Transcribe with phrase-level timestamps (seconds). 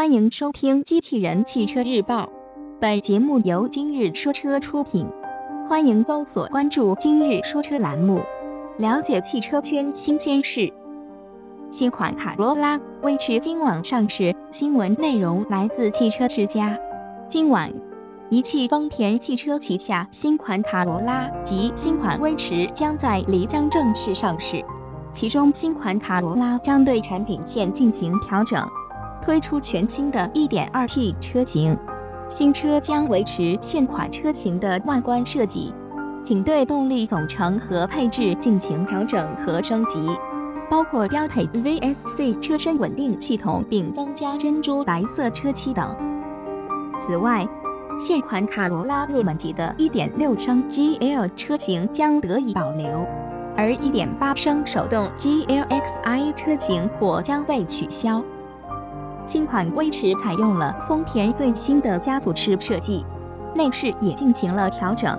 [0.00, 2.24] 欢迎收听《机器人汽车日报》，
[2.80, 5.06] 本节目由今日说车出品。
[5.68, 8.22] 欢迎搜索关注“今日说车”栏目，
[8.78, 10.72] 了解汽车圈新鲜事。
[11.70, 16.74] 新款卡罗拉威驰今晚上市，新闻内容来自汽车之家。
[17.28, 17.70] 今晚，
[18.30, 24.64] 一汽丰田汽车旗下新款卡罗拉及新款威驰将在漓江正式上市，
[25.12, 28.66] 其中新款卡罗拉将对产品线进行调整。
[29.22, 31.76] 推出全新的 1.2T 车型，
[32.28, 35.72] 新车将维持现款车型的外观设计，
[36.24, 40.08] 仅对动力总成和配置进行调整和升级，
[40.70, 45.94] 包括标配 VSC 车身稳定系统并增加珍珠白色车漆等。
[47.00, 47.46] 此外，
[47.98, 53.06] 现款卡罗拉入门级的1.6升 GL 车型将得以保留，
[53.56, 58.22] 而1.8升手动 GLXI 车型或将被取消。
[59.30, 63.06] 新款威驰采用了丰田最新的家族式设计，
[63.54, 65.16] 内饰也进行了调整。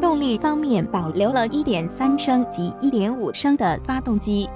[0.00, 4.48] 动力方面保留了1.3升及1.5升的发动机，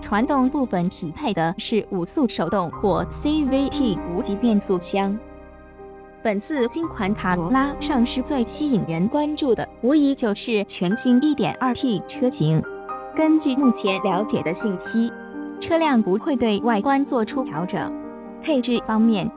[0.00, 5.18] 传动部分匹配的是五速手动或 CVT 无级变速箱。
[6.22, 12.62] 本次新款卡罗拉上市最吸引人关注的，无疑就是全新 1.2T 车型。
[13.16, 15.12] 根据目前了解的信息，
[15.60, 18.01] 车辆不会对外观做出调整。
[18.42, 19.30] 配置方面，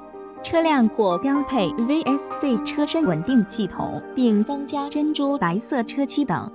[0.43, 6.51] 车辆或标配 VSC 车身稳定系统，并增加珍珠白色车漆等。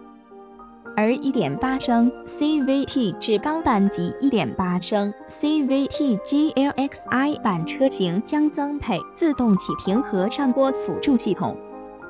[0.97, 11.57] 而1.8升 CVT 至高版及1.8升 CVT GLXI 版车型将增配自动启停和上坡辅助系统。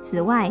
[0.03, 0.51] 此外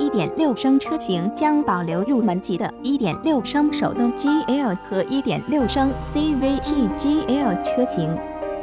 [0.00, 8.18] ，1.6升车型将保留入门级的1.6升手动 GL 和1.6升 CVT GL 车型。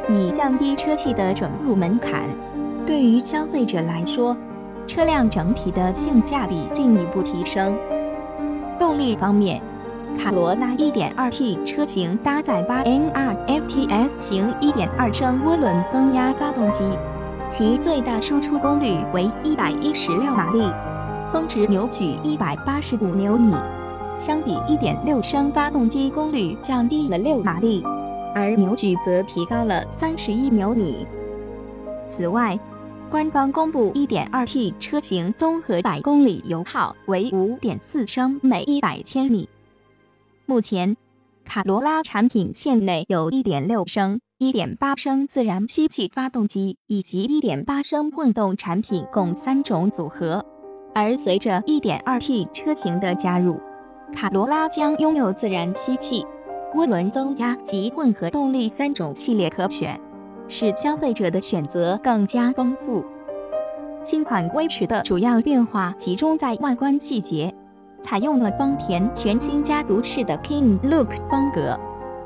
[0.09, 2.23] 以降低车企的准入门槛，
[2.85, 4.35] 对于消费者来说，
[4.85, 7.73] 车辆整体的性价比进一步提升。
[8.77, 9.61] 动力方面，
[10.21, 16.83] 卡罗拉 1.2T 车型搭载 8NR FTS 型1.2升涡轮增压发动机，
[17.49, 20.69] 其最大输出功率为116马力，
[21.31, 23.55] 峰值扭矩185牛米，
[24.19, 27.85] 相比1.6升发动机功率降低了6马力。
[28.33, 31.05] 而扭矩则提高了三十一牛米。
[32.09, 32.59] 此外，
[33.09, 39.49] 官方公布 1.2T 车型综合百公里油耗为5.4升每100千米。
[40.45, 40.97] 目前，
[41.45, 50.45] 卡罗拉产品线内有1.6升、1.8升自然吸气发动机以及1.8升混动产品共三种组合。
[50.95, 53.59] 而随着 1.2T 车型的加入，
[54.15, 56.25] 卡罗拉将拥有自然吸气。
[56.75, 59.99] 涡轮增压及混合动力三种系列可选，
[60.47, 63.05] 使消费者的选择更加丰富。
[64.03, 67.53] 新款威驰的主要变化集中在外观细节，
[68.01, 71.79] 采用了丰田全新家族式的 King Look 风格，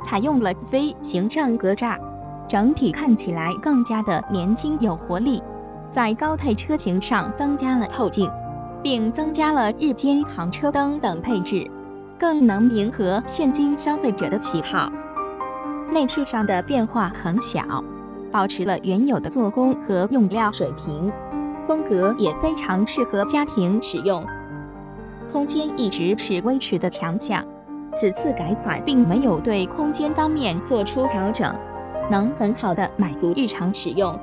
[0.06, 2.00] 采用了 V 形上格栅，
[2.48, 5.44] 整体看起来更加的年轻有活力。
[5.92, 8.32] 在高配车型上增加了后镜，
[8.82, 11.70] 并增加了日间行车灯等配置。
[12.20, 14.92] 更能迎合现今消费者的喜好。
[15.92, 17.84] 内饰上的变化很小，
[18.32, 21.12] 保持了原有的做工和用料水平，
[21.68, 24.26] 风格也非常适合家庭使用。
[25.32, 27.44] 空间一直是威驰的强项，
[28.00, 31.54] 此次改款并没有对空间方面做出调整，
[32.10, 34.18] 能很好的满足日常使用。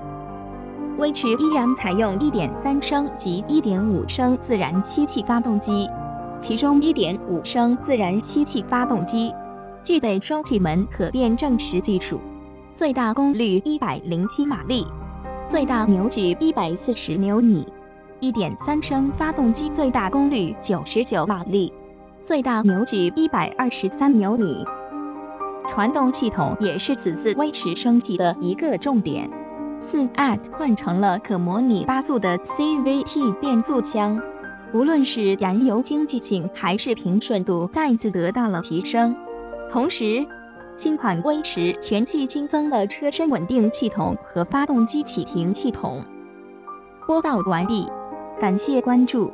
[0.98, 5.88] 威驰依然采用1.3升及1.5升自然吸气发动机。
[6.46, 9.32] 其中1.5升自然吸气发动机。
[9.82, 12.20] 具备双气门可变正时技术，
[12.76, 14.86] 最大功率107马力，
[15.50, 17.66] 最大扭矩140牛米。
[18.20, 21.72] ；1.3升发动机最大功率99马力，
[22.26, 24.66] 最大扭矩123牛米。
[25.70, 29.30] 传动系统也是此次威驰升级的一个重点
[29.90, 34.20] ，4AT 换成了可模拟八速的 CVT 变速箱。
[34.74, 39.14] 无论是燃油经济性还是平顺度再次得到了提升，
[39.70, 40.26] 同时，
[40.76, 46.02] 新款威驰全系新增了车身稳定系统和发动机启停系统。
[47.06, 47.86] 播报完毕，
[48.40, 49.30] 感谢关注。